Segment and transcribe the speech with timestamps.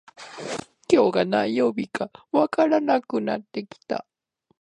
[0.91, 4.07] 今日が何曜日かわからなくなってきた